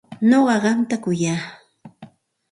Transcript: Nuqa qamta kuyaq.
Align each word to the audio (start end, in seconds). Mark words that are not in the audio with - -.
Nuqa 0.29 0.55
qamta 0.63 0.95
kuyaq. 1.03 1.41